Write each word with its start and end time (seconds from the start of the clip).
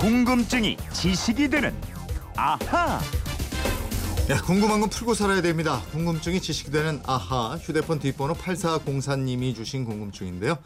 궁금증이 0.00 0.78
지식이 0.94 1.50
되는 1.50 1.74
아하. 2.34 2.98
야, 4.30 4.40
궁금한 4.46 4.80
건 4.80 4.88
풀고 4.88 5.12
살아야 5.12 5.42
됩니다. 5.42 5.82
궁금증이 5.92 6.40
지식이 6.40 6.70
되는 6.70 7.02
아하 7.04 7.58
휴대폰 7.58 7.98
뒷번호 7.98 8.32
8404님이 8.32 9.54
주신 9.54 9.84
궁금증인데요. 9.84 10.56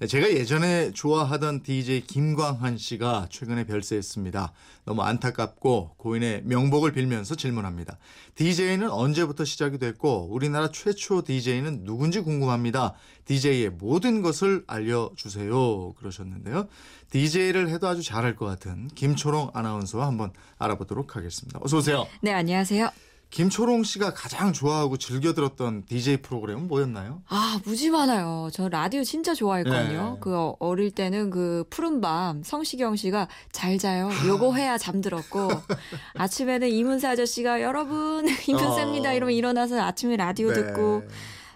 네, 0.00 0.06
제가 0.06 0.30
예전에 0.30 0.92
좋아하던 0.92 1.64
DJ 1.64 2.02
김광한 2.02 2.78
씨가 2.78 3.26
최근에 3.30 3.64
별세했습니다. 3.64 4.52
너무 4.84 5.02
안타깝고 5.02 5.94
고인의 5.96 6.42
명복을 6.44 6.92
빌면서 6.92 7.34
질문합니다. 7.34 7.98
DJ는 8.36 8.90
언제부터 8.90 9.44
시작이 9.44 9.78
됐고 9.78 10.28
우리나라 10.30 10.70
최초 10.70 11.22
DJ는 11.24 11.82
누군지 11.82 12.20
궁금합니다. 12.20 12.94
DJ의 13.24 13.70
모든 13.70 14.22
것을 14.22 14.62
알려주세요. 14.68 15.94
그러셨는데요. 15.94 16.68
DJ를 17.10 17.68
해도 17.68 17.88
아주 17.88 18.00
잘할 18.04 18.36
것 18.36 18.46
같은 18.46 18.86
김초롱 18.94 19.50
아나운서와 19.52 20.06
한번 20.06 20.30
알아보도록 20.58 21.16
하겠습니다. 21.16 21.58
어서 21.60 21.78
오세요. 21.78 22.06
네, 22.20 22.32
안녕하세요. 22.32 22.88
김초롱 23.30 23.82
씨가 23.84 24.14
가장 24.14 24.52
좋아하고 24.52 24.96
즐겨 24.96 25.34
들었던 25.34 25.84
DJ 25.86 26.18
프로그램은 26.18 26.66
뭐였나요? 26.66 27.22
아, 27.28 27.60
무지 27.64 27.90
많아요. 27.90 28.48
저 28.52 28.68
라디오 28.68 29.04
진짜 29.04 29.34
좋아했거든요. 29.34 30.12
네. 30.14 30.18
그 30.20 30.52
어릴 30.58 30.90
때는 30.90 31.28
그 31.30 31.64
푸른밤 31.68 32.42
성시경 32.42 32.96
씨가 32.96 33.28
잘 33.52 33.76
자요. 33.78 34.08
요거 34.26 34.54
해야 34.54 34.78
잠들었고 34.78 35.48
아침에는 36.16 36.68
이문세 36.68 37.06
아저씨가 37.06 37.60
여러분 37.60 38.26
힘드셉니다 38.40 39.10
어. 39.10 39.12
이러면 39.14 39.34
일어나서 39.34 39.78
아침에 39.80 40.16
라디오 40.16 40.48
네. 40.48 40.54
듣고 40.54 41.02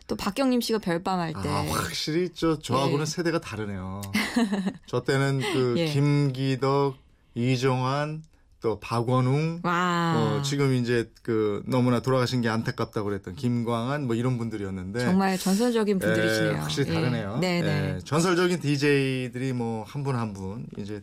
또 0.07 0.17
박경림 0.17 0.61
씨가 0.61 0.79
별밤 0.79 1.21
할 1.21 1.33
때. 1.33 1.49
아, 1.49 1.65
확실히 1.71 2.29
저 2.35 2.59
저하고는 2.59 3.01
예. 3.01 3.07
세대가 3.07 3.41
다르네요. 3.41 4.03
저 4.87 5.03
때는 5.03 5.41
그 5.41 5.75
예. 5.79 5.87
김기덕, 5.87 6.97
이정환, 7.35 8.23
또 8.63 8.79
박원웅, 8.81 9.61
와. 9.65 10.15
어, 10.39 10.43
지금 10.43 10.73
이제 10.75 11.11
그 11.23 11.63
너무나 11.67 12.01
돌아가신 12.01 12.41
게 12.43 12.49
안타깝다고 12.49 13.09
그랬던 13.09 13.35
김광한 13.35 14.07
뭐 14.07 14.15
이런 14.15 14.39
분들이었는데 14.39 15.01
정말 15.01 15.37
전설적인 15.37 15.99
분들이시네요. 15.99 16.53
예, 16.53 16.57
확실히 16.57 16.91
예. 16.91 16.95
다르네요. 16.95 17.39
네, 17.41 17.61
네. 17.61 17.95
예, 17.97 18.01
전설적인 18.05 18.61
DJ들이 18.61 19.53
뭐 19.53 19.85
한 19.85 20.05
분 20.05 20.15
한 20.17 20.33
분 20.33 20.65
이제 20.79 21.03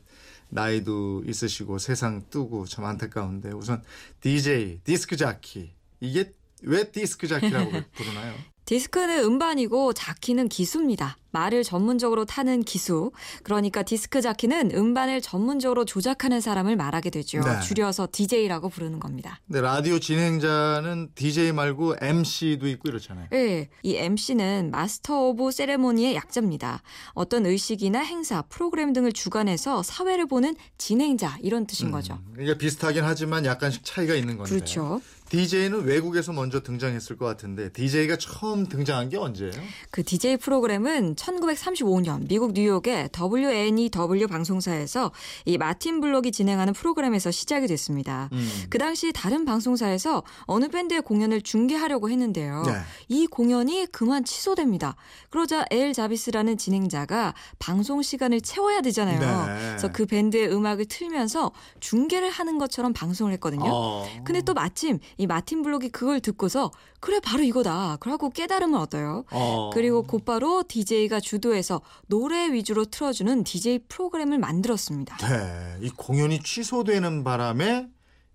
나이도 0.49 1.23
있으시고 1.27 1.77
세상 1.77 2.23
뜨고 2.30 2.65
참 2.65 2.85
안타까운데 2.85 3.52
우선 3.52 3.83
DJ 4.21 4.80
디스크 4.83 5.15
자키 5.17 5.69
이게 5.99 6.31
왜 6.63 6.89
디스크 6.91 7.27
자키라고 7.27 7.71
부르나요? 7.93 8.33
디스크는 8.65 9.23
음반이고 9.23 9.93
자키는 9.93 10.47
기수입니다. 10.47 11.17
말을 11.31 11.63
전문적으로 11.63 12.25
타는 12.25 12.63
기수. 12.63 13.11
그러니까 13.44 13.83
디스크 13.83 14.22
자키는 14.22 14.72
음반을 14.73 15.22
전문적으로 15.22 15.86
조작하는 15.86 16.41
사람을 16.41 16.75
말하게 16.75 17.09
되죠. 17.09 17.39
네. 17.41 17.59
줄여서 17.61 18.09
DJ라고 18.11 18.69
부르는 18.69 18.99
겁니다. 18.99 19.39
근데 19.47 19.61
라디오 19.61 19.99
진행자는 19.99 21.11
DJ 21.16 21.52
말고 21.52 21.95
MC도 22.02 22.67
있고 22.67 22.89
이렇잖아요. 22.89 23.27
예, 23.33 23.69
이 23.83 23.95
MC는 23.95 24.71
master 24.71 25.27
of 25.27 25.52
ceremony의 25.52 26.15
약자입니다. 26.16 26.81
어떤 27.13 27.45
의식이나 27.45 27.99
행사, 27.99 28.41
프로그램 28.43 28.93
등을 28.93 29.11
주관해서 29.11 29.83
사회를 29.83 30.27
보는 30.27 30.55
진행자 30.77 31.38
이런 31.41 31.66
뜻인 31.67 31.91
거죠. 31.91 32.19
그러니까 32.33 32.58
비슷하긴 32.58 33.03
하지만 33.03 33.45
약간씩 33.45 33.83
차이가 33.83 34.16
있는 34.16 34.38
건데. 34.38 34.53
그렇죠. 34.53 35.02
DJ는 35.30 35.83
외국에서 35.83 36.33
먼저 36.33 36.61
등장했을 36.61 37.16
것 37.16 37.25
같은데 37.25 37.71
DJ가 37.71 38.17
처음 38.17 38.67
등장한 38.67 39.09
게 39.09 39.17
언제예요? 39.17 39.53
그 39.91 40.03
DJ 40.03 40.38
프로그램은 40.38 41.16
1935년 41.19 42.27
미국 42.27 42.53
뉴욕의 42.53 43.09
WNEW 43.17 44.27
방송사에서 44.27 45.11
이 45.45 45.57
마틴 45.57 45.99
블록이 46.01 46.31
진행하는 46.31 46.73
프로그램에서 46.73 47.31
시작이 47.31 47.67
됐습니다. 47.67 48.29
음. 48.31 48.49
그 48.69 48.77
당시 48.77 49.11
다른 49.11 49.45
방송사에서 49.45 50.23
어느 50.43 50.69
밴드의 50.69 51.02
공연을 51.02 51.41
중계하려고 51.41 52.09
했는데요. 52.09 52.63
네. 52.65 52.73
이 53.09 53.27
공연이 53.27 53.85
그만 53.91 54.23
취소됩니다. 54.23 54.95
그러자 55.29 55.65
엘 55.71 55.93
자비스라는 55.93 56.58
진행자가 56.58 57.33
방송 57.59 58.02
시간을 58.02 58.41
채워야 58.41 58.81
되잖아요. 58.81 59.19
네. 59.19 59.67
그래서 59.69 59.91
그 59.91 60.05
밴드의 60.05 60.52
음악을 60.52 60.85
틀면서 60.85 61.52
중계를 61.79 62.29
하는 62.29 62.58
것처럼 62.58 62.93
방송을 62.93 63.33
했거든요. 63.33 63.69
어. 63.71 64.05
근데 64.23 64.41
또 64.41 64.53
마침 64.53 64.99
이 65.17 65.27
마틴 65.27 65.61
블록이 65.61 65.89
그걸 65.89 66.19
듣고서 66.19 66.71
그래 66.99 67.19
바로 67.19 67.43
이거다. 67.43 67.97
그러고 67.99 68.29
깨달음을 68.29 68.77
얻어요. 68.77 69.23
어. 69.31 69.69
그리고 69.73 70.03
곧바로 70.03 70.63
DJ 70.67 71.08
가 71.09 71.20
주도해서 71.20 71.81
노래 72.08 72.53
위주로 72.53 72.86
틀어주는 72.86 73.43
DJ 73.43 73.80
프로그램을 73.89 74.37
만들었습니다. 74.37 75.17
네, 75.17 75.77
이 75.81 75.89
공연이 75.89 76.39
취소되는 76.39 77.23
바람에 77.23 77.87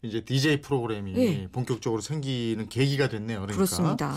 이제 0.03 0.23
DJ 0.23 0.61
프로그램이 0.61 1.15
예. 1.17 1.49
본격적으로 1.51 2.03
생기는 2.03 2.69
계기가 2.69 3.09
됐네요. 3.09 3.41
그러니까 3.41 3.55
그렇습니다. 3.55 4.15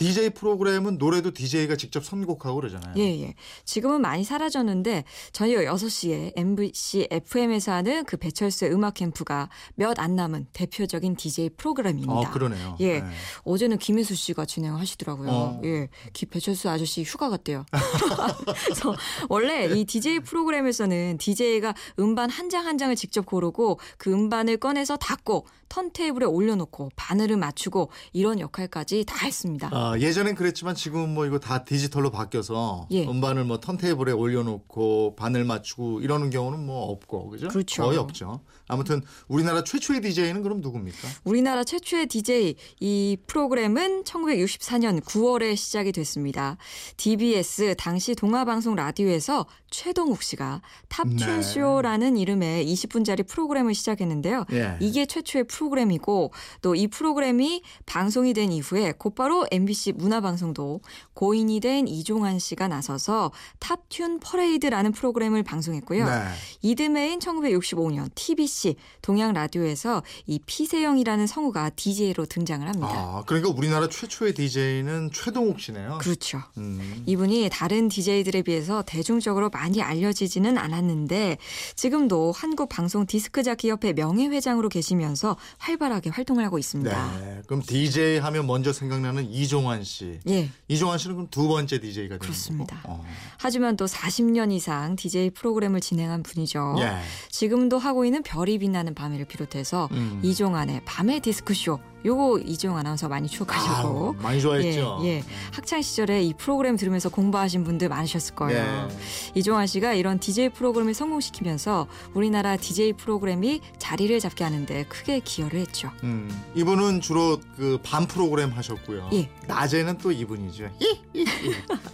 DJ 0.00 0.30
프로그램은 0.30 0.96
노래도 0.98 1.30
DJ가 1.30 1.76
직접 1.76 2.04
선곡하고 2.04 2.56
그러잖아요. 2.56 2.94
예, 2.96 3.22
예. 3.22 3.34
지금은 3.64 4.00
많이 4.00 4.24
사라졌는데 4.24 5.04
저녁 5.32 5.60
6시에 5.60 6.32
MBC 6.36 7.08
FM에서 7.10 7.72
하는 7.72 8.04
그 8.04 8.16
배철수의 8.16 8.72
음악 8.72 8.94
캠프가 8.94 9.48
몇 9.74 10.00
안 10.00 10.16
남은 10.16 10.46
대표적인 10.54 11.16
DJ 11.16 11.50
프로그램입니다. 11.50 12.12
어, 12.12 12.30
그러네요. 12.30 12.76
예. 12.80 13.00
네. 13.00 13.10
어제는 13.44 13.76
김혜수 13.76 14.14
씨가 14.14 14.46
진행하시더라고요. 14.46 15.30
어. 15.30 15.60
예. 15.64 15.88
기 16.14 16.24
배철수 16.24 16.70
아저씨 16.70 17.02
휴가 17.02 17.28
갔대요. 17.28 17.66
그래서 18.64 18.94
원래 19.28 19.66
이 19.66 19.84
DJ 19.84 20.20
프로그램에서는 20.20 21.18
DJ가 21.18 21.74
음반 21.98 22.30
한 22.30 22.48
장한 22.48 22.78
장을 22.78 22.96
직접 22.96 23.26
고르고 23.26 23.78
그 23.98 24.10
음반을 24.10 24.56
꺼내서 24.56 24.96
닫고 24.96 25.46
턴테이블에 25.68 26.26
올려놓고 26.26 26.90
바늘을 26.96 27.36
맞추고 27.36 27.90
이런 28.12 28.40
역할까지 28.40 29.04
다 29.06 29.26
했습니다. 29.26 29.68
아, 29.72 29.89
예전엔 29.98 30.34
그랬지만 30.34 30.74
지금은 30.74 31.14
뭐 31.14 31.24
이거 31.26 31.38
다 31.38 31.64
디지털로 31.64 32.10
바뀌어서 32.10 32.88
예. 32.90 33.06
음반을 33.06 33.44
뭐 33.44 33.60
턴테이블에 33.60 34.12
올려놓고 34.12 35.14
바늘 35.16 35.44
맞추고 35.44 36.00
이러는 36.00 36.30
경우는 36.30 36.64
뭐 36.66 36.90
없고 36.90 37.30
그죠? 37.30 37.48
그렇죠. 37.48 37.82
거의 37.84 37.98
없죠. 37.98 38.40
아무튼 38.68 39.02
우리나라 39.28 39.62
최초의 39.64 40.00
DJ는 40.00 40.42
그럼 40.42 40.60
누굽니까? 40.60 41.08
우리나라 41.24 41.64
최초의 41.64 42.06
DJ 42.06 42.56
이 42.80 43.16
프로그램은 43.26 44.04
1964년 44.04 45.00
9월에 45.02 45.56
시작이 45.56 45.92
됐습니다. 45.92 46.56
DBS 46.96 47.74
당시 47.78 48.14
동아방송 48.14 48.74
라디오에서 48.76 49.46
최동욱 49.70 50.22
씨가 50.22 50.60
네. 50.88 50.88
탑튠쇼라는 50.88 52.18
이름의 52.18 52.66
20분짜리 52.66 53.26
프로그램을 53.26 53.74
시작했는데요. 53.74 54.46
예. 54.52 54.76
이게 54.80 55.06
최초의 55.06 55.44
프로그램이고 55.44 56.32
또 56.62 56.74
이 56.80 56.86
프로그램이 56.86 57.62
방송이 57.84 58.32
된 58.32 58.52
이후에 58.52 58.92
곧바로 58.96 59.46
MBC 59.50 59.79
문화방송도 59.94 60.80
고인이 61.14 61.60
된 61.60 61.88
이종환 61.88 62.38
씨가 62.38 62.68
나서서 62.68 63.32
탑튠 63.58 64.20
퍼레이드라는 64.22 64.92
프로그램을 64.92 65.42
방송했고요. 65.42 66.06
네. 66.06 66.22
이듬해인 66.62 67.18
1965년 67.18 68.10
TBC 68.14 68.76
동양 69.02 69.32
라디오에서 69.32 70.02
이 70.26 70.38
피세영이라는 70.44 71.26
성우가 71.26 71.70
DJ로 71.70 72.26
등장을 72.26 72.66
합니다. 72.66 72.90
아, 72.92 73.22
그러니까 73.26 73.50
우리나라 73.50 73.88
최초의 73.88 74.34
DJ는 74.34 75.10
최동욱 75.12 75.60
씨네요. 75.60 75.98
그렇죠. 76.00 76.42
음. 76.58 77.02
이분이 77.06 77.48
다른 77.52 77.88
DJ들에 77.88 78.42
비해서 78.42 78.82
대중적으로 78.82 79.50
많이 79.50 79.82
알려지지는 79.82 80.58
않았는데 80.58 81.38
지금도 81.76 82.32
한국 82.32 82.68
방송 82.68 83.06
디스크 83.06 83.42
자키 83.42 83.70
협회 83.70 83.92
명예회장으로 83.92 84.68
계시면서 84.68 85.36
활발하게 85.58 86.10
활동을 86.10 86.44
하고 86.44 86.58
있습니다. 86.58 87.20
네. 87.20 87.42
그럼 87.46 87.62
DJ 87.62 88.18
하면 88.18 88.46
먼저 88.46 88.72
생각나는 88.72 89.30
이종 89.30 89.59
환 89.66 89.84
씨. 89.84 90.18
예. 90.28 90.48
이종환 90.68 90.98
씨는 90.98 91.16
그럼 91.16 91.28
두 91.30 91.48
번째 91.48 91.80
DJ가 91.80 92.08
되는 92.08 92.18
그렇습니다. 92.18 92.80
어. 92.84 93.04
하지만 93.38 93.76
또 93.76 93.86
40년 93.86 94.52
이상 94.52 94.96
DJ 94.96 95.30
프로그램을 95.30 95.80
진행한 95.80 96.22
분이죠. 96.22 96.76
예. 96.78 96.98
지금도 97.28 97.78
하고 97.78 98.04
있는 98.04 98.22
별이 98.22 98.58
빛나는 98.58 98.94
밤을 98.94 99.24
비롯해서 99.26 99.88
음. 99.92 100.20
이종환의 100.22 100.82
밤의 100.84 101.20
디스크쇼 101.20 101.78
요거 102.04 102.38
이종 102.40 102.76
아나운서 102.76 103.08
많이 103.08 103.28
추억하시고 103.28 103.74
아우, 103.74 104.14
많이 104.22 104.40
좋아했죠. 104.40 105.00
예, 105.02 105.06
예. 105.08 105.24
학창 105.52 105.82
시절에 105.82 106.22
이 106.22 106.32
프로그램 106.34 106.76
들으면서 106.76 107.08
공부하신 107.08 107.64
분들 107.64 107.88
많으셨을 107.88 108.34
거예요. 108.34 108.88
예. 108.90 108.96
이종환 109.34 109.66
씨가 109.66 109.94
이런 109.94 110.18
DJ 110.18 110.50
프로그램을 110.50 110.94
성공시키면서 110.94 111.86
우리나라 112.14 112.56
DJ 112.56 112.94
프로그램이 112.94 113.60
자리를 113.78 114.18
잡게 114.20 114.44
하는데 114.44 114.84
크게 114.84 115.20
기여를 115.20 115.60
했죠. 115.60 115.90
음, 116.02 116.30
이분은 116.54 117.00
주로 117.00 117.38
그 117.56 117.78
밤 117.82 118.06
프로그램 118.06 118.50
하셨고요. 118.50 119.10
예. 119.14 119.30
낮에는 119.46 119.98
또 119.98 120.12
이분이죠. 120.12 120.70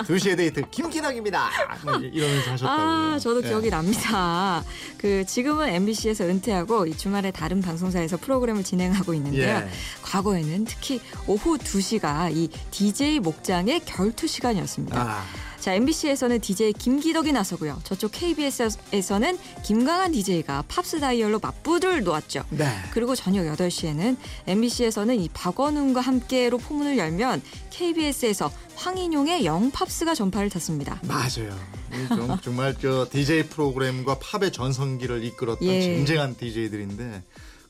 두 0.06 0.18
시의 0.18 0.36
데이트 0.36 0.62
김기덕입니다. 0.70 1.50
뭐 1.84 1.94
이러면서 1.96 2.52
하셨다고요. 2.52 2.86
아, 3.14 3.18
저도 3.18 3.42
예. 3.42 3.48
기억이 3.48 3.70
납니다. 3.70 4.62
그 4.98 5.24
지금은 5.26 5.68
MBC에서 5.68 6.24
은퇴하고 6.24 6.86
이 6.86 6.96
주말에 6.96 7.30
다른 7.30 7.60
방송사에서 7.60 8.16
프로그램을 8.16 8.64
진행하고 8.64 9.14
있는데요. 9.14 9.56
예. 9.56 9.68
과거에는 10.02 10.64
특히 10.64 11.00
오후 11.26 11.58
2시가 11.58 12.34
이 12.34 12.48
DJ 12.70 13.20
목장의 13.20 13.80
결투 13.84 14.26
시간이었습니다. 14.26 15.00
아, 15.00 15.24
자, 15.66 15.74
MBC에서는 15.74 16.38
DJ 16.38 16.74
김기덕이 16.74 17.32
나서고요. 17.32 17.80
저쪽 17.82 18.12
KBS에서는 18.12 19.36
김광한 19.64 20.12
DJ가 20.12 20.62
Pops 20.68 21.00
Dial로 21.00 21.40
맞불을 21.40 22.04
놓았죠. 22.04 22.44
네. 22.50 22.68
그리고 22.92 23.16
저녁 23.16 23.42
8시에는 23.46 24.16
MBC에서는 24.46 25.18
이 25.18 25.28
박원웅과 25.34 26.00
함께로 26.00 26.58
포문을 26.58 26.98
열면 26.98 27.42
KBS에서 27.70 28.52
황인용의 28.76 29.44
Young 29.44 29.76
Pops가 29.76 30.14
전파를 30.14 30.50
탔습니다. 30.50 31.00
맞아요. 31.02 31.58
이 31.92 32.14
좀, 32.14 32.38
정말 32.44 32.76
저 32.80 33.08
DJ 33.10 33.48
프로그램과 33.48 34.20
팝의 34.20 34.52
전성기를 34.52 35.24
이끌었던 35.24 35.66
예. 35.66 35.80
쟁쟁한 35.80 36.36
DJ들인데 36.36 37.24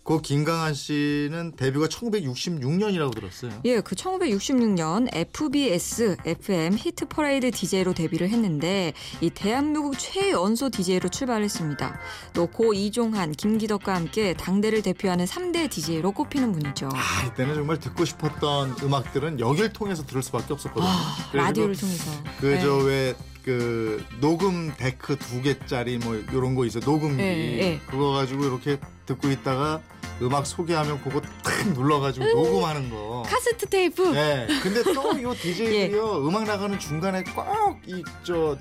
그 0.07 0.21
김광한 0.23 0.73
씨는 0.73 1.55
데뷔가 1.57 1.87
1966년이라고 1.89 3.13
들었어요. 3.15 3.51
예, 3.65 3.81
그 3.81 3.97
1966년 3.97 5.09
FBS 5.13 6.17
FM 6.25 6.75
히트 6.79 7.07
퍼레이드 7.09 7.51
DJ로 7.51 7.93
데뷔를 7.93 8.29
했는데 8.31 8.93
이 9.21 9.31
대한민국 9.31 9.99
최연소 9.99 10.71
DJ로 10.71 11.09
출발했습니다. 11.09 11.99
또 12.33 12.47
고 12.47 12.73
이종환, 12.73 13.33
김기덕과 13.33 13.95
함께 13.95 14.33
당대를 14.35 14.81
대표하는 14.83 15.25
3대 15.27 15.69
DJ로 15.69 16.13
꼽히는 16.13 16.53
분이죠. 16.53 16.89
아, 16.95 17.27
이때는 17.27 17.55
정말 17.57 17.79
듣고 17.81 18.05
싶었던 18.05 18.77
음악들은 18.85 19.41
여길 19.41 19.73
통해서 19.73 20.07
들을 20.07 20.23
수밖에 20.23 20.53
없었거든요. 20.55 20.89
아, 20.89 21.17
라디오를 21.33 21.75
그- 21.75 21.81
통해서. 21.81 22.11
그 22.41 22.47
네. 22.47 22.61
저왜그 22.61 24.05
녹음 24.21 24.73
데크 24.77 25.17
두 25.17 25.43
개짜리 25.43 25.99
뭐 25.99 26.15
이런 26.15 26.55
거 26.55 26.65
있어 26.65 26.79
녹음기 26.79 27.21
예, 27.23 27.59
예. 27.59 27.81
그거 27.89 28.13
가지고 28.13 28.45
이렇게 28.47 28.79
듣고 29.07 29.31
있다가 29.31 29.83
음악 30.23 30.47
소개하면 30.47 31.03
그거 31.03 31.21
탁 31.21 31.69
눌러가지고 31.75 32.25
녹음하는 32.27 32.89
거. 32.91 33.23
카세트 33.27 33.67
테이프. 33.67 34.03
네. 34.13 34.47
근데 34.63 34.83
또 34.83 35.13
이 35.19 35.23
예. 35.25 35.35
DJ들이요 35.35 36.27
음악 36.27 36.45
나가는 36.45 36.79
중간에 36.79 37.23
꼭 37.25 37.45
이 37.87 38.03
저 38.25 38.57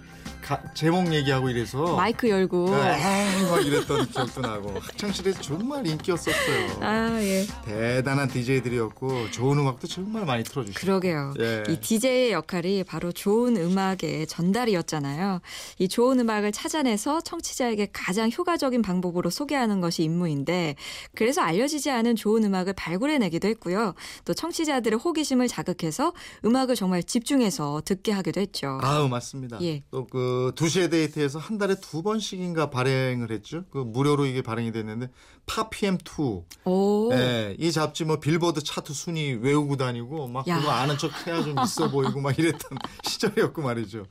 제목 0.73 1.11
얘기하고 1.13 1.49
이래서 1.49 1.95
마이크 1.95 2.29
열고. 2.29 2.67
에이 2.69 3.49
막 3.49 3.65
이랬던 3.65 4.07
기억도 4.11 4.41
나고 4.41 4.79
학창 4.79 5.11
시절에 5.11 5.33
정말 5.41 5.85
인기였었어요. 5.87 6.79
아, 6.81 7.19
예. 7.21 7.45
대단한 7.65 8.27
DJ들이었고 8.27 9.31
좋은 9.31 9.57
음악도 9.57 9.87
정말 9.87 10.25
많이 10.25 10.43
틀어주시고. 10.43 10.79
그러게요. 10.79 11.33
예. 11.39 11.63
이 11.69 11.79
DJ의 11.79 12.31
역할이 12.31 12.83
바로 12.83 13.11
좋은 13.11 13.57
음악의 13.57 14.27
전달이었잖아요. 14.27 15.41
이 15.79 15.87
좋은 15.87 16.19
음악을 16.19 16.51
찾아내서 16.51 17.21
청취자에게 17.21 17.89
가장 17.91 18.29
효과적인 18.31 18.81
방법으로 18.81 19.29
소개하는 19.29 19.81
것이 19.81 20.03
임무인데 20.03 20.75
그래서 21.15 21.41
알려지지 21.41 21.89
않은 21.89 22.15
좋은 22.15 22.43
음악을 22.43 22.73
발굴해내기도 22.73 23.47
했고요. 23.47 23.95
또 24.25 24.33
청취자들의 24.33 24.99
호기심을 24.99 25.47
자극해서 25.47 26.13
음악을 26.43 26.75
정말 26.75 27.03
집중해서 27.03 27.81
듣게 27.85 28.11
하기도 28.11 28.41
했죠. 28.41 28.79
아우 28.83 29.07
맞습니다. 29.07 29.57
예. 29.61 29.81
또그 29.91 30.34
두시의 30.55 30.89
데이트에서 30.89 31.39
한 31.39 31.57
달에 31.57 31.75
두 31.75 32.01
번씩인가 32.03 32.69
발행을 32.69 33.31
했죠. 33.31 33.63
그 33.71 33.77
무료로 33.79 34.25
이게 34.25 34.41
발행이 34.41 34.71
됐는데 34.71 35.09
팝피엠 35.45 35.97
2. 36.05 36.43
오. 36.65 37.09
네, 37.11 37.55
이 37.59 37.71
잡지 37.71 38.05
뭐 38.05 38.19
빌보드 38.19 38.63
차트 38.63 38.93
순위 38.93 39.33
외우고 39.33 39.77
다니고 39.77 40.27
막 40.27 40.47
야. 40.47 40.57
그거 40.59 40.71
아는 40.71 40.97
척 40.97 41.11
해야 41.27 41.41
좀 41.43 41.55
있어 41.63 41.89
보이고 41.89 42.21
막 42.21 42.37
이랬던 42.37 42.77
시절이었고 43.07 43.61
말이죠. 43.61 44.05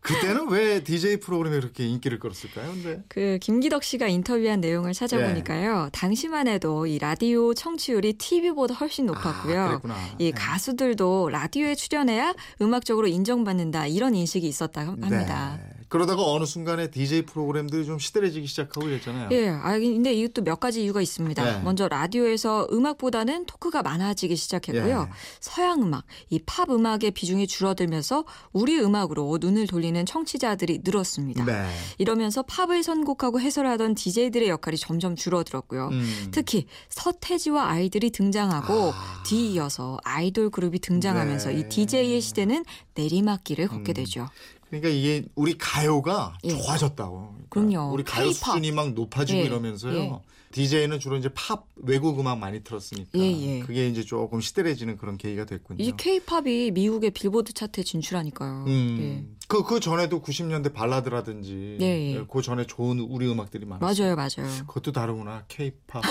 그때는 0.00 0.48
왜 0.50 0.82
DJ 0.82 1.18
프로그램이 1.18 1.60
그렇게 1.60 1.86
인기를 1.86 2.18
끌었을까요? 2.18 2.70
근데 2.72 3.02
그 3.08 3.38
김기덕 3.40 3.82
씨가 3.82 4.08
인터뷰한 4.08 4.60
내용을 4.60 4.92
찾아보니까요. 4.92 5.84
예. 5.86 5.90
당시만 5.92 6.48
해도 6.48 6.86
이 6.86 6.98
라디오 6.98 7.52
청취율이 7.54 8.14
TV보다 8.14 8.74
훨씬 8.74 9.06
높았고요. 9.06 9.60
아, 9.60 9.68
그랬구나. 9.68 9.96
이 10.18 10.24
네. 10.24 10.30
가수들도 10.30 11.28
라디오에 11.30 11.74
출연해야 11.74 12.34
음악적으로 12.62 13.06
인정받는다 13.06 13.86
이런 13.86 14.14
인식이 14.14 14.46
있었다 14.46 14.86
합니다. 14.86 15.58
네. 15.62 15.77
그러다가 15.88 16.22
어느 16.24 16.44
순간에 16.44 16.90
DJ 16.90 17.22
프로그램들이 17.22 17.86
좀 17.86 17.98
시들해지기 17.98 18.46
시작하고 18.46 18.88
이랬잖아요. 18.88 19.28
예, 19.32 19.48
아 19.48 19.78
근데 19.78 20.12
이것도 20.12 20.42
몇 20.42 20.60
가지 20.60 20.82
이유가 20.82 21.00
있습니다. 21.00 21.44
네. 21.44 21.62
먼저 21.62 21.88
라디오에서 21.88 22.68
음악보다는 22.72 23.46
토크가 23.46 23.82
많아지기 23.82 24.36
시작했고요. 24.36 25.08
예. 25.08 25.14
서양 25.40 25.82
음악, 25.82 26.04
이 26.30 26.38
팝 26.44 26.70
음악의 26.70 27.10
비중이 27.12 27.46
줄어들면서 27.46 28.24
우리 28.52 28.78
음악으로 28.78 29.38
눈을 29.40 29.66
돌리는 29.66 30.06
청취자들이 30.06 30.80
늘었습니다. 30.84 31.44
네. 31.44 31.68
이러면서 31.98 32.42
팝을 32.42 32.82
선곡하고 32.82 33.40
해설하던 33.40 33.94
DJ들의 33.94 34.48
역할이 34.48 34.76
점점 34.76 35.14
줄어들었고요. 35.14 35.88
음. 35.88 36.28
특히 36.30 36.66
서태지와 36.88 37.68
아이들이 37.68 38.10
등장하고 38.10 38.92
아. 38.94 39.22
뒤이어서 39.26 39.98
아이돌 40.04 40.50
그룹이 40.50 40.78
등장하면서 40.80 41.50
네. 41.50 41.58
이 41.60 41.68
DJ의 41.68 42.20
시대는 42.20 42.64
내리막길을 42.94 43.68
걷게 43.68 43.92
음. 43.92 43.94
되죠. 43.94 44.28
그러니까 44.68 44.88
이게 44.90 45.24
우리 45.34 45.56
가요가 45.56 46.36
예. 46.44 46.50
좋아졌다고. 46.50 47.34
그러니까 47.48 47.72
그럼요. 47.72 47.92
우리 47.92 48.04
가요 48.04 48.26
K-pop. 48.26 48.34
수준이 48.34 48.72
막 48.72 48.92
높아지고 48.92 49.38
예. 49.40 49.44
이러면서요. 49.44 49.94
예. 49.98 50.12
DJ는 50.52 50.98
주로 51.00 51.16
이제 51.16 51.28
팝 51.34 51.66
외국 51.76 52.18
음악 52.20 52.38
많이 52.38 52.62
틀었으니까 52.64 53.10
예, 53.18 53.22
예. 53.22 53.60
그게 53.60 53.88
이제 53.88 54.02
조금 54.02 54.40
시들해지는 54.40 54.96
그런 54.96 55.18
계기가 55.18 55.44
됐군요. 55.44 55.82
이 55.84 55.92
K-팝이 55.96 56.70
미국의 56.72 57.10
빌보드 57.10 57.52
차트에 57.52 57.84
진출하니까요. 57.84 58.64
예. 58.66 58.70
음. 58.70 59.36
그, 59.46 59.62
그 59.64 59.80
전에도 59.80 60.20
90년대 60.20 60.72
발라드라든지 60.74 61.78
예, 61.80 61.86
예. 62.14 62.24
그 62.30 62.42
전에 62.42 62.66
좋은 62.66 62.98
우리 62.98 63.26
음악들이 63.30 63.64
많았어요. 63.66 64.14
맞아요, 64.14 64.30
맞아요. 64.36 64.66
그것도 64.66 64.92
다르구나. 64.92 65.44
K-팝. 65.48 66.02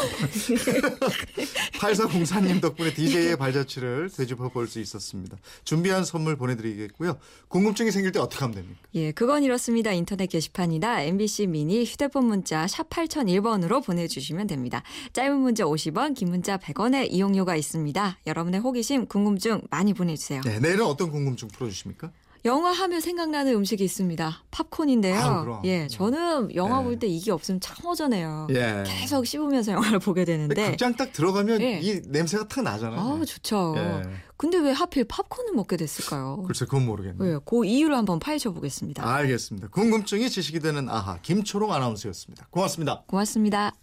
8404님 1.79 2.59
덕분에 2.61 2.93
DJ의 2.93 3.37
발자취를 3.37 4.09
되짚어 4.15 4.49
볼 4.49 4.67
수 4.67 4.79
있었습니다. 4.81 5.37
준비한 5.63 6.03
선물 6.03 6.35
보내드리겠고요. 6.35 7.17
궁금증이 7.47 7.89
생길 7.91 8.11
때 8.11 8.19
어떻게 8.19 8.41
하면 8.41 8.55
됩니까? 8.55 8.79
예, 8.95 9.11
그건 9.13 9.43
이렇습니다. 9.43 9.93
인터넷 9.93 10.27
게시판이나 10.27 11.03
MBC 11.03 11.47
미니 11.47 11.85
휴대폰 11.85 12.25
문자 12.25 12.67
샵 12.67 12.89
8001번으로 12.89 13.81
보내주시면 13.85 14.26
됩니다. 14.47 14.83
짧은 15.13 15.37
문자 15.37 15.63
50원, 15.63 16.15
긴 16.15 16.29
문자 16.29 16.57
100원의 16.57 17.07
이용료가 17.11 17.55
있습니다. 17.55 18.19
여러분의 18.27 18.59
호기심, 18.59 19.07
궁금증 19.07 19.61
많이 19.69 19.93
보내주세요. 19.93 20.41
네, 20.41 20.59
내일은 20.59 20.85
어떤 20.85 21.11
궁금증 21.11 21.47
풀어주십니까? 21.47 22.11
영화 22.45 22.71
하면 22.71 23.01
생각나는 23.01 23.53
음식이 23.55 23.83
있습니다. 23.83 24.43
팝콘인데요. 24.51 25.41
그럼. 25.43 25.61
예, 25.65 25.87
저는 25.87 26.55
영화 26.55 26.79
네. 26.79 26.85
볼때 26.85 27.07
이게 27.07 27.31
없으면 27.31 27.59
참 27.59 27.75
허전해요. 27.83 28.47
예. 28.51 28.83
계속 28.85 29.25
씹으면서 29.25 29.73
영화를 29.73 29.99
보게 29.99 30.23
되는데. 30.23 30.69
극장 30.69 30.95
딱 30.95 31.11
들어가면 31.11 31.61
예. 31.61 31.79
이 31.81 32.01
냄새가 32.05 32.47
탁 32.47 32.63
나잖아요. 32.63 32.99
아, 32.99 33.25
좋죠. 33.25 33.73
예. 33.77 34.03
근데 34.37 34.59
왜 34.59 34.71
하필 34.71 35.03
팝콘을 35.05 35.53
먹게 35.53 35.77
됐을까요? 35.77 36.43
글쎄 36.43 36.65
그건 36.65 36.85
모르겠네요. 36.85 37.33
예, 37.35 37.39
그 37.43 37.65
이유를 37.65 37.97
한번 37.97 38.19
파헤쳐 38.19 38.51
보겠습니다. 38.51 39.05
알겠습니다. 39.05 39.67
궁금증이 39.69 40.29
지식이 40.29 40.59
되는 40.59 40.87
아하 40.89 41.17
김초롱 41.21 41.73
아나운서였습니다. 41.73 42.47
고맙습니다. 42.51 43.03
고맙습니다. 43.07 43.77